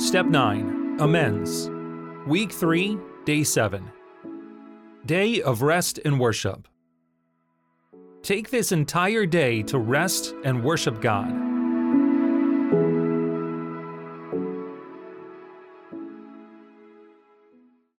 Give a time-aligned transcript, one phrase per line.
[0.00, 1.70] Step 9 Amends.
[2.26, 3.92] Week 3, Day 7.
[5.04, 6.66] Day of Rest and Worship.
[8.22, 11.49] Take this entire day to rest and worship God.